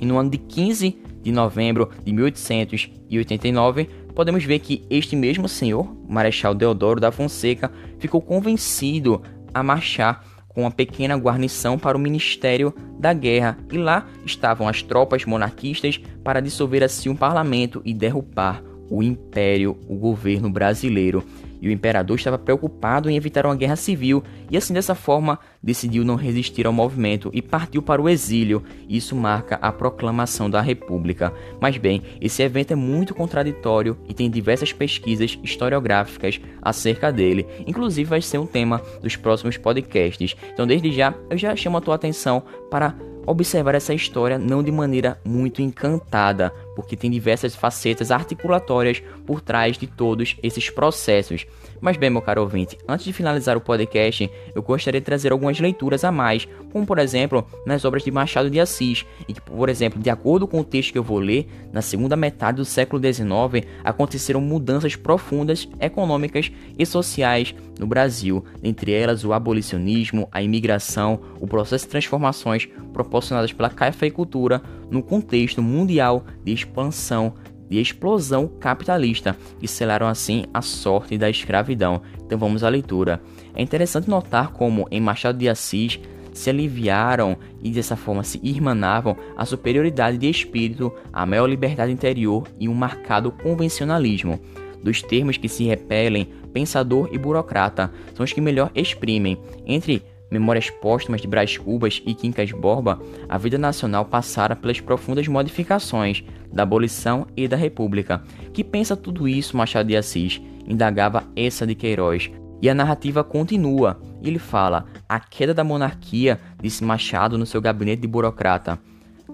e 0.00 0.06
no 0.06 0.16
ano 0.16 0.30
de 0.30 0.38
15 0.38 0.96
de 1.22 1.32
novembro 1.32 1.90
de 2.04 2.12
1889, 2.12 3.90
podemos 4.14 4.44
ver 4.44 4.58
que 4.60 4.84
este 4.90 5.16
mesmo 5.16 5.48
senhor, 5.48 5.94
Marechal 6.08 6.54
Deodoro 6.54 7.00
da 7.00 7.12
Fonseca, 7.12 7.70
ficou 7.98 8.20
convencido 8.20 9.22
a 9.52 9.62
marchar 9.62 10.24
com 10.48 10.62
uma 10.62 10.70
pequena 10.70 11.16
guarnição 11.16 11.78
para 11.78 11.96
o 11.96 12.00
Ministério 12.00 12.74
da 12.98 13.12
Guerra, 13.12 13.56
e 13.72 13.78
lá 13.78 14.06
estavam 14.26 14.68
as 14.68 14.82
tropas 14.82 15.24
monarquistas 15.24 16.00
para 16.24 16.40
dissolver 16.40 16.82
assim 16.82 17.08
um 17.08 17.16
parlamento 17.16 17.80
e 17.84 17.94
derrubar 17.94 18.62
o 18.90 19.02
império, 19.02 19.78
o 19.88 19.94
governo 19.94 20.50
brasileiro 20.50 21.24
e 21.60 21.68
o 21.68 21.70
imperador 21.70 22.16
estava 22.16 22.38
preocupado 22.38 23.10
em 23.10 23.16
evitar 23.16 23.46
uma 23.46 23.56
guerra 23.56 23.76
civil 23.76 24.22
e 24.50 24.56
assim 24.56 24.72
dessa 24.72 24.94
forma 24.94 25.38
decidiu 25.62 26.04
não 26.04 26.16
resistir 26.16 26.66
ao 26.66 26.72
movimento 26.72 27.30
e 27.32 27.42
partiu 27.42 27.82
para 27.82 28.00
o 28.00 28.08
exílio. 28.08 28.62
Isso 28.88 29.14
marca 29.14 29.56
a 29.56 29.70
proclamação 29.70 30.48
da 30.48 30.60
República. 30.60 31.32
Mas 31.60 31.76
bem, 31.76 32.02
esse 32.20 32.42
evento 32.42 32.72
é 32.72 32.76
muito 32.76 33.14
contraditório 33.14 33.96
e 34.08 34.14
tem 34.14 34.30
diversas 34.30 34.72
pesquisas 34.72 35.38
historiográficas 35.42 36.40
acerca 36.62 37.12
dele. 37.12 37.46
Inclusive 37.66 38.08
vai 38.08 38.22
ser 38.22 38.38
um 38.38 38.46
tema 38.46 38.80
dos 39.02 39.16
próximos 39.16 39.56
podcasts. 39.56 40.34
Então 40.52 40.66
desde 40.66 40.90
já 40.92 41.14
eu 41.28 41.36
já 41.36 41.54
chamo 41.54 41.76
a 41.76 41.80
tua 41.80 41.94
atenção 41.94 42.42
para 42.70 42.94
observar 43.26 43.74
essa 43.74 43.94
história 43.94 44.38
não 44.38 44.62
de 44.62 44.72
maneira 44.72 45.20
muito 45.24 45.62
encantada, 45.62 46.52
porque 46.74 46.96
tem 46.96 47.10
diversas 47.10 47.54
facetas 47.54 48.10
articulatórias 48.10 49.02
por 49.26 49.40
trás 49.40 49.76
de 49.76 49.86
todos 49.86 50.36
esses 50.42 50.70
processos. 50.70 51.46
Mas 51.80 51.96
bem, 51.96 52.10
meu 52.10 52.20
caro 52.20 52.42
ouvinte, 52.42 52.76
antes 52.86 53.06
de 53.06 53.12
finalizar 53.12 53.56
o 53.56 53.60
podcast, 53.60 54.30
eu 54.54 54.62
gostaria 54.62 55.00
de 55.00 55.04
trazer 55.04 55.32
algumas 55.32 55.58
leituras 55.58 56.04
a 56.04 56.12
mais, 56.12 56.46
como 56.70 56.86
por 56.86 56.98
exemplo, 56.98 57.46
nas 57.64 57.84
obras 57.84 58.04
de 58.04 58.10
Machado 58.10 58.50
de 58.50 58.60
Assis, 58.60 59.06
em 59.26 59.32
que, 59.32 59.40
por 59.40 59.68
exemplo, 59.68 60.00
de 60.00 60.10
acordo 60.10 60.46
com 60.46 60.60
o 60.60 60.64
texto 60.64 60.92
que 60.92 60.98
eu 60.98 61.02
vou 61.02 61.18
ler, 61.18 61.48
na 61.72 61.80
segunda 61.80 62.16
metade 62.16 62.56
do 62.56 62.64
século 62.64 63.02
XIX 63.02 63.66
aconteceram 63.82 64.40
mudanças 64.40 64.94
profundas 64.94 65.68
econômicas 65.80 66.52
e 66.78 66.84
sociais 66.84 67.54
no 67.78 67.86
Brasil, 67.86 68.44
entre 68.62 68.92
elas 68.92 69.24
o 69.24 69.32
abolicionismo, 69.32 70.28
a 70.30 70.42
imigração, 70.42 71.20
o 71.40 71.46
processo 71.46 71.86
de 71.86 71.90
transformações 71.90 72.68
proporcionadas 72.92 73.52
pela 73.52 73.70
cafeicultura 73.70 74.62
no 74.90 75.02
contexto 75.02 75.62
mundial 75.62 76.24
de 76.44 76.52
expansão 76.52 77.34
de 77.70 77.80
explosão 77.80 78.48
capitalista 78.48 79.36
e 79.62 79.68
selaram 79.68 80.08
assim 80.08 80.44
a 80.52 80.60
sorte 80.60 81.16
da 81.16 81.30
escravidão. 81.30 82.02
Então 82.26 82.36
vamos 82.36 82.64
à 82.64 82.68
leitura. 82.68 83.22
É 83.54 83.62
interessante 83.62 84.10
notar 84.10 84.50
como 84.50 84.88
em 84.90 85.00
Machado 85.00 85.38
de 85.38 85.48
Assis 85.48 86.00
se 86.32 86.50
aliviaram 86.50 87.36
e 87.62 87.70
dessa 87.70 87.96
forma 87.96 88.24
se 88.24 88.40
irmanavam 88.42 89.16
a 89.36 89.44
superioridade 89.44 90.18
de 90.18 90.28
espírito, 90.28 90.92
a 91.12 91.24
maior 91.24 91.46
liberdade 91.46 91.92
interior 91.92 92.46
e 92.58 92.68
um 92.68 92.74
marcado 92.74 93.30
convencionalismo. 93.30 94.40
Dos 94.82 95.02
termos 95.02 95.36
que 95.36 95.48
se 95.48 95.64
repelem, 95.64 96.28
pensador 96.52 97.10
e 97.12 97.18
burocrata 97.18 97.92
são 98.14 98.24
os 98.24 98.32
que 98.32 98.40
melhor 98.40 98.70
exprimem, 98.74 99.38
entre 99.66 100.02
Memórias 100.30 100.70
Póstumas 100.70 101.20
de 101.20 101.26
Brás 101.26 101.58
Cubas 101.58 102.00
e 102.06 102.14
Quincas 102.14 102.52
Borba, 102.52 103.00
a 103.28 103.36
vida 103.36 103.58
nacional 103.58 104.04
passara 104.04 104.54
pelas 104.54 104.80
profundas 104.80 105.26
modificações 105.26 106.22
da 106.52 106.62
abolição 106.62 107.26
e 107.36 107.48
da 107.48 107.56
república. 107.56 108.22
Que 108.52 108.62
pensa 108.62 108.96
tudo 108.96 109.26
isso 109.26 109.56
Machado 109.56 109.88
de 109.88 109.96
Assis? 109.96 110.40
Indagava 110.66 111.24
essa 111.34 111.66
de 111.66 111.74
Queiroz. 111.74 112.30
E 112.62 112.68
a 112.68 112.74
narrativa 112.74 113.24
continua. 113.24 114.00
Ele 114.22 114.38
fala: 114.38 114.84
a 115.08 115.18
queda 115.18 115.52
da 115.52 115.64
monarquia, 115.64 116.38
disse 116.62 116.84
Machado 116.84 117.36
no 117.36 117.46
seu 117.46 117.60
gabinete 117.60 118.02
de 118.02 118.08
burocrata, 118.08 118.78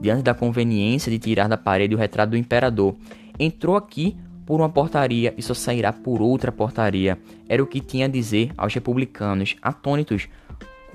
diante 0.01 0.23
da 0.23 0.33
conveniência 0.33 1.11
de 1.11 1.19
tirar 1.19 1.49
da 1.49 1.57
parede 1.57 1.95
o 1.95 1.99
retrato 1.99 2.31
do 2.31 2.37
imperador. 2.37 2.95
Entrou 3.39 3.77
aqui 3.77 4.17
por 4.47 4.61
uma 4.61 4.69
portaria 4.69 5.35
e 5.37 5.43
só 5.43 5.53
sairá 5.53 5.93
por 5.93 6.23
outra 6.23 6.53
portaria. 6.53 7.19
Era 7.49 7.63
o 7.63 7.67
que 7.67 7.81
tinha 7.81 8.07
a 8.07 8.09
dizer 8.09 8.53
aos 8.57 8.73
republicanos, 8.73 9.57
atônitos 9.61 10.29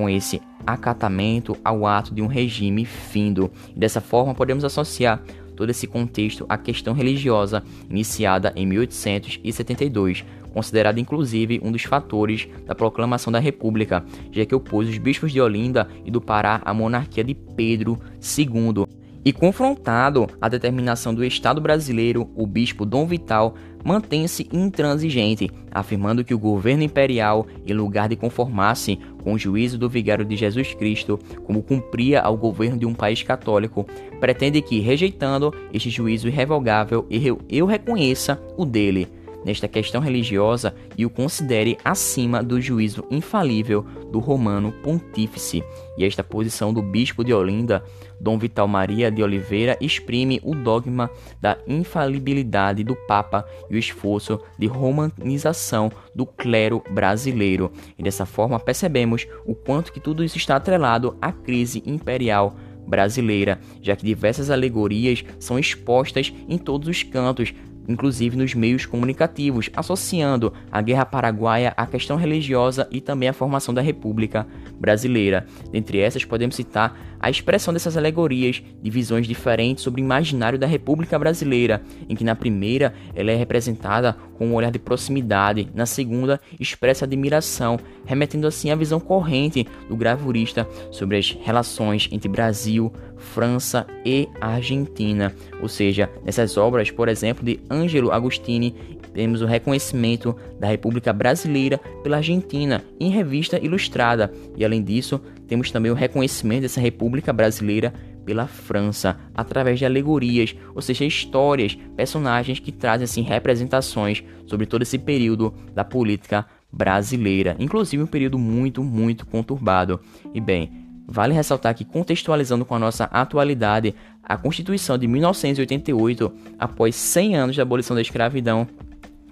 com 0.01 0.09
esse 0.09 0.41
acatamento 0.65 1.55
ao 1.63 1.85
ato 1.85 2.11
de 2.11 2.23
um 2.23 2.27
regime 2.27 2.85
findo. 2.85 3.51
Dessa 3.75 4.01
forma, 4.01 4.33
podemos 4.33 4.65
associar 4.65 5.21
todo 5.55 5.69
esse 5.69 5.85
contexto 5.85 6.43
à 6.49 6.57
questão 6.57 6.91
religiosa 6.91 7.63
iniciada 7.87 8.51
em 8.55 8.65
1872, 8.65 10.25
considerada 10.51 10.99
inclusive 10.99 11.61
um 11.63 11.71
dos 11.71 11.83
fatores 11.83 12.47
da 12.65 12.73
proclamação 12.73 13.31
da 13.31 13.37
República, 13.37 14.03
já 14.31 14.43
que 14.43 14.55
opôs 14.55 14.89
os 14.89 14.97
bispos 14.97 15.31
de 15.31 15.39
Olinda 15.39 15.87
e 16.03 16.09
do 16.09 16.19
Pará 16.19 16.63
à 16.65 16.73
monarquia 16.73 17.23
de 17.23 17.35
Pedro 17.35 17.99
II. 18.39 18.87
E 19.23 19.31
confrontado 19.31 20.27
à 20.41 20.49
determinação 20.49 21.13
do 21.13 21.23
Estado 21.23 21.61
brasileiro, 21.61 22.29
o 22.35 22.47
bispo 22.47 22.85
Dom 22.85 23.05
Vital 23.05 23.53
mantém-se 23.83 24.49
intransigente, 24.51 25.49
afirmando 25.71 26.23
que 26.23 26.33
o 26.33 26.39
governo 26.39 26.83
imperial, 26.83 27.45
em 27.65 27.73
lugar 27.73 28.09
de 28.09 28.15
conformar-se 28.15 28.97
com 29.23 29.33
o 29.33 29.37
juízo 29.37 29.77
do 29.77 29.87
vigário 29.87 30.25
de 30.25 30.35
Jesus 30.35 30.73
Cristo, 30.73 31.19
como 31.43 31.61
cumpria 31.61 32.19
ao 32.21 32.35
governo 32.35 32.79
de 32.79 32.85
um 32.85 32.95
país 32.95 33.21
católico, 33.21 33.85
pretende 34.19 34.59
que, 34.59 34.79
rejeitando 34.79 35.53
este 35.71 35.91
juízo 35.91 36.27
irrevogável, 36.27 37.05
eu 37.47 37.65
reconheça 37.67 38.41
o 38.57 38.65
dele 38.65 39.07
nesta 39.43 39.67
questão 39.67 40.01
religiosa 40.01 40.73
e 40.97 41.05
o 41.05 41.09
considere 41.09 41.77
acima 41.83 42.43
do 42.43 42.59
juízo 42.61 43.05
infalível 43.09 43.85
do 44.11 44.19
romano 44.19 44.71
pontífice. 44.83 45.63
E 45.97 46.05
esta 46.05 46.23
posição 46.23 46.73
do 46.73 46.81
bispo 46.81 47.23
de 47.23 47.33
Olinda, 47.33 47.83
Dom 48.19 48.37
Vital 48.37 48.67
Maria 48.67 49.11
de 49.11 49.23
Oliveira, 49.23 49.77
exprime 49.81 50.39
o 50.43 50.53
dogma 50.53 51.09
da 51.39 51.57
infalibilidade 51.67 52.83
do 52.83 52.95
Papa 53.07 53.45
e 53.69 53.75
o 53.75 53.77
esforço 53.77 54.39
de 54.57 54.67
romanização 54.67 55.91
do 56.13 56.25
clero 56.25 56.83
brasileiro. 56.89 57.71
E 57.97 58.03
dessa 58.03 58.25
forma 58.25 58.59
percebemos 58.59 59.27
o 59.45 59.55
quanto 59.55 59.91
que 59.91 59.99
tudo 59.99 60.23
isso 60.23 60.37
está 60.37 60.55
atrelado 60.55 61.17
à 61.21 61.31
crise 61.31 61.81
imperial 61.85 62.55
brasileira, 62.87 63.59
já 63.81 63.95
que 63.95 64.05
diversas 64.05 64.49
alegorias 64.49 65.23
são 65.39 65.57
expostas 65.57 66.33
em 66.49 66.57
todos 66.57 66.87
os 66.87 67.03
cantos 67.03 67.53
inclusive 67.87 68.37
nos 68.37 68.53
meios 68.53 68.85
comunicativos, 68.85 69.69
associando 69.75 70.53
a 70.71 70.81
Guerra 70.81 71.05
Paraguaia 71.05 71.73
à 71.75 71.85
questão 71.85 72.17
religiosa 72.17 72.87
e 72.91 73.01
também 73.01 73.29
à 73.29 73.33
formação 73.33 73.73
da 73.73 73.81
República 73.81 74.47
Brasileira. 74.79 75.45
Dentre 75.71 75.99
essas, 75.99 76.25
podemos 76.25 76.55
citar 76.55 76.97
a 77.21 77.29
expressão 77.29 77.73
dessas 77.73 77.95
alegorias 77.95 78.63
de 78.81 78.89
visões 78.89 79.27
diferentes 79.27 79.83
sobre 79.83 80.01
o 80.01 80.03
imaginário 80.03 80.57
da 80.57 80.65
República 80.65 81.19
Brasileira, 81.19 81.81
em 82.09 82.15
que 82.15 82.23
na 82.23 82.35
primeira 82.35 82.93
ela 83.13 83.31
é 83.31 83.35
representada 83.35 84.17
com 84.37 84.47
um 84.47 84.55
olhar 84.55 84.71
de 84.71 84.79
proximidade, 84.79 85.69
na 85.75 85.85
segunda 85.85 86.41
expressa 86.59 87.05
admiração, 87.05 87.79
remetendo 88.05 88.47
assim 88.47 88.71
à 88.71 88.75
visão 88.75 88.99
corrente 88.99 89.67
do 89.87 89.95
gravurista 89.95 90.67
sobre 90.89 91.17
as 91.17 91.37
relações 91.41 92.09
entre 92.11 92.27
Brasil, 92.27 92.91
França 93.17 93.85
e 94.03 94.27
Argentina. 94.41 95.33
Ou 95.61 95.69
seja, 95.69 96.09
nessas 96.25 96.57
obras, 96.57 96.89
por 96.89 97.07
exemplo, 97.07 97.45
de 97.45 97.59
Ângelo 97.69 98.11
Agostini, 98.11 98.75
temos 99.13 99.41
o 99.41 99.45
reconhecimento 99.45 100.35
da 100.59 100.67
República 100.67 101.11
Brasileira 101.11 101.77
pela 102.03 102.17
Argentina 102.17 102.83
em 102.99 103.09
revista 103.09 103.57
ilustrada, 103.63 104.31
e 104.55 104.63
além 104.63 104.83
disso, 104.83 105.21
temos 105.47 105.71
também 105.71 105.91
o 105.91 105.95
reconhecimento 105.95 106.61
dessa 106.61 106.79
República 106.79 107.33
Brasileira 107.33 107.93
pela 108.25 108.47
França, 108.47 109.17
através 109.33 109.79
de 109.79 109.85
alegorias, 109.85 110.55
ou 110.75 110.81
seja, 110.81 111.03
histórias, 111.03 111.77
personagens 111.95 112.59
que 112.59 112.71
trazem 112.71 113.05
assim 113.05 113.21
representações 113.21 114.23
sobre 114.45 114.65
todo 114.65 114.83
esse 114.83 114.97
período 114.97 115.53
da 115.73 115.83
política 115.83 116.45
brasileira, 116.71 117.55
inclusive 117.59 118.01
um 118.01 118.07
período 118.07 118.37
muito, 118.37 118.83
muito 118.83 119.25
conturbado. 119.25 119.99
E 120.33 120.39
bem, 120.39 120.81
Vale 121.11 121.33
ressaltar 121.33 121.75
que, 121.75 121.83
contextualizando 121.83 122.63
com 122.63 122.73
a 122.73 122.79
nossa 122.79 123.03
atualidade, 123.03 123.93
a 124.23 124.37
Constituição 124.37 124.97
de 124.97 125.07
1988, 125.07 126.31
após 126.57 126.95
100 126.95 127.35
anos 127.35 127.55
da 127.57 127.63
abolição 127.63 127.93
da 127.93 128.01
escravidão, 128.01 128.65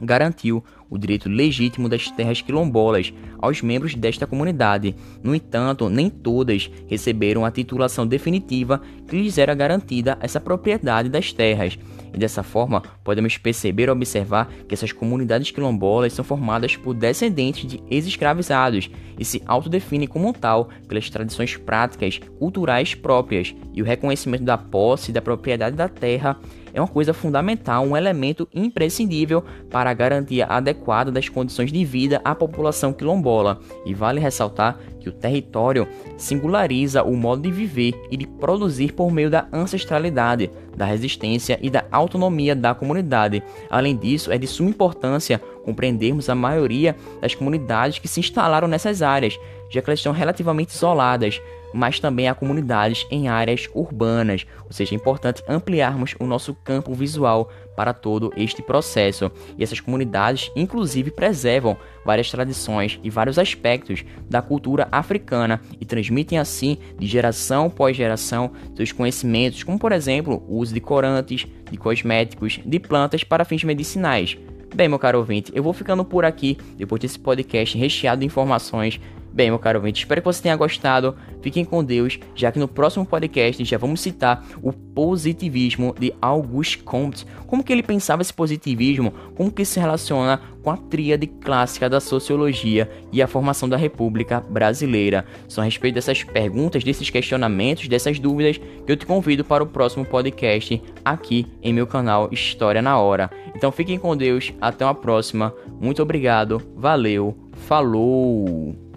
garantiu 0.02 0.64
o 0.90 0.98
direito 0.98 1.30
legítimo 1.30 1.88
das 1.88 2.10
terras 2.10 2.42
quilombolas 2.42 3.14
aos 3.38 3.62
membros 3.62 3.94
desta 3.94 4.26
comunidade. 4.26 4.96
No 5.24 5.36
entanto, 5.36 5.90
nem 5.90 6.10
todas 6.10 6.70
receberam 6.88 7.46
a 7.46 7.52
titulação 7.52 8.08
definitiva 8.08 8.82
que 9.08 9.22
lhes 9.22 9.38
era 9.38 9.54
garantida 9.54 10.18
essa 10.22 10.40
propriedade 10.40 11.10
das 11.10 11.32
terras. 11.32 11.78
E 12.12 12.18
dessa 12.18 12.42
forma, 12.42 12.82
podemos 13.04 13.38
perceber 13.38 13.88
e 13.88 13.92
observar 13.92 14.50
que 14.68 14.74
essas 14.74 14.92
comunidades 14.92 15.52
quilombolas 15.52 16.14
são 16.14 16.26
formadas 16.26 16.76
por 16.76 16.96
descendentes 16.96 17.70
de 17.70 17.84
ex-escravizados 17.90 18.90
e 19.18 19.24
se 19.24 19.44
autodefinem 19.46 20.08
como 20.08 20.34
tal 20.34 20.70
pelas 20.88 21.08
tradições 21.10 21.56
práticas 21.56 22.20
culturais 22.40 22.96
próprias 22.96 23.54
e 23.74 23.82
o 23.82 23.86
reconhecimento 23.86 24.44
da 24.44 24.58
posse 24.58 25.12
e 25.12 25.14
da 25.14 25.22
propriedade 25.22 25.76
da 25.76 25.88
terra 25.88 26.40
é 26.80 26.82
uma 26.82 26.88
coisa 26.88 27.14
fundamental, 27.14 27.86
um 27.86 27.96
elemento 27.96 28.48
imprescindível 28.54 29.44
para 29.70 29.90
a 29.90 29.94
garantia 29.94 30.46
adequada 30.46 31.12
das 31.12 31.30
condições 31.30 31.72
de 31.72 31.84
vida 31.86 32.22
à 32.24 32.34
população 32.34 32.94
quilombola. 32.94 33.60
E 33.86 33.94
vale 33.94 34.20
ressaltar 34.20 34.78
que 35.00 35.10
o 35.10 35.12
território 35.12 35.88
singulariza 36.18 37.04
o 37.04 37.16
modo 37.16 37.42
de 37.44 37.52
viver 37.52 37.94
e 38.10 38.18
de 38.18 38.28
produzir 38.28 38.94
por 38.94 39.12
meio 39.12 39.30
da 39.30 39.48
ancestralidade, 39.52 40.50
da 40.76 40.86
resistência 40.86 41.60
e 41.62 41.70
da 41.70 41.86
autonomia 41.92 42.56
da 42.56 42.74
comunidade. 42.74 43.44
Além 43.70 43.96
disso, 43.96 44.32
é 44.32 44.38
de 44.38 44.48
suma 44.48 44.70
importância 44.70 45.42
compreendermos 45.64 46.30
a 46.30 46.36
maioria 46.36 46.96
das 47.22 47.36
comunidades 47.36 48.00
que 48.00 48.08
se 48.08 48.20
instalaram 48.20 48.68
nessas 48.68 49.02
áreas, 49.02 49.38
já 49.70 49.82
que 49.82 49.90
elas 49.90 50.00
estão 50.00 50.14
relativamente 50.14 50.74
isoladas, 50.74 51.42
mas 51.74 52.00
também 52.00 52.28
há 52.28 52.36
comunidades 52.36 53.06
em 53.12 53.28
áreas 53.28 53.68
urbanas, 53.74 54.46
ou 54.66 54.72
seja, 54.72 54.94
é 54.94 54.98
importante 54.98 55.44
ampliarmos 55.48 56.16
o 56.20 56.26
nosso 56.26 56.54
campo 56.54 56.94
visual 56.94 57.52
para 57.76 57.94
todo 57.94 58.34
este 58.36 58.62
processo. 58.62 59.32
E 59.58 59.64
essas 59.64 59.80
comunidades, 59.80 60.52
inclusive, 60.56 61.12
preservam 61.12 61.78
várias 62.06 62.30
tradições 62.30 63.00
e 63.04 63.10
vários 63.10 63.40
aspectos 63.40 64.04
da 64.30 64.42
cultura 64.42 64.88
africana 64.92 65.62
e 65.80 65.86
transmitem 65.86 66.38
assim, 66.38 66.78
de 66.98 67.08
geração 67.08 67.68
após 67.68 67.96
geração, 67.96 68.52
seus 68.76 68.92
conhecimentos, 68.92 69.64
como 69.64 69.80
por 69.80 69.92
exemplo 69.92 70.44
o 70.48 70.58
uso 70.58 70.74
de 70.74 70.82
corantes, 70.82 71.48
de 71.70 71.78
cosméticos, 71.78 72.60
de 72.66 72.80
plantas 72.80 73.24
para 73.24 73.46
fins 73.46 73.64
medicinais. 73.64 74.38
Bem, 74.74 74.88
meu 74.88 75.00
caro 75.00 75.18
ouvinte, 75.18 75.52
eu 75.56 75.64
vou 75.64 75.74
ficando 75.74 76.06
por 76.06 76.24
aqui 76.24 76.58
depois 76.78 77.02
desse 77.02 77.18
podcast 77.18 77.78
recheado 77.78 78.20
de 78.20 78.26
informações 78.26 79.00
Bem, 79.32 79.50
meu 79.50 79.60
caro 79.60 79.80
ouvinte, 79.80 80.02
espero 80.02 80.22
que 80.22 80.26
você 80.26 80.42
tenha 80.42 80.56
gostado. 80.56 81.16
Fiquem 81.42 81.64
com 81.64 81.84
Deus, 81.84 82.20
já 82.36 82.52
que 82.52 82.60
no 82.60 82.68
próximo 82.68 83.06
podcast 83.06 83.64
já 83.64 83.78
vamos 83.78 84.02
citar 84.02 84.46
o 84.62 84.74
positivismo 84.74 85.96
de 85.98 86.14
Auguste 86.22 86.80
Comte. 86.80 87.26
Como 87.46 87.64
que 87.64 87.72
ele 87.72 87.84
pensava 87.84 88.22
esse 88.22 88.34
positivismo, 88.34 89.14
como 89.36 89.52
que 89.52 89.64
se 89.64 89.80
relaciona 89.80 90.42
com 90.64 90.72
a 90.72 90.78
tríade 90.78 91.28
clássica 91.28 91.90
da 91.90 92.00
sociologia 92.00 92.90
e 93.12 93.22
a 93.22 93.28
formação 93.28 93.70
da 93.70 93.78
República 93.78 94.42
Brasileira. 94.42 95.26
São 95.48 95.62
a 95.62 95.66
respeito 95.66 95.96
dessas 95.96 96.24
perguntas, 96.24 96.84
desses 96.84 97.10
questionamentos, 97.10 97.88
dessas 97.88 98.20
dúvidas 98.20 98.58
que 98.58 98.92
eu 98.92 98.98
te 98.98 99.06
convido 99.06 99.46
para 99.46 99.64
o 99.64 99.68
próximo 99.68 100.04
podcast 100.04 100.82
aqui 101.06 101.46
em 101.62 101.74
meu 101.74 101.88
canal 101.88 102.30
História 102.32 102.82
na 102.82 103.00
Hora. 103.00 103.30
Então 103.56 103.72
fiquem 103.72 103.98
com 103.98 104.18
Deus, 104.18 104.54
até 104.60 104.84
uma 104.84 104.96
próxima. 104.96 105.54
Muito 105.80 106.02
obrigado, 106.02 106.62
valeu, 106.76 107.38
falou! 107.68 108.89